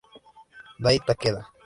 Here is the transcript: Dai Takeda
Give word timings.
Dai 0.83 0.97
Takeda 1.05 1.41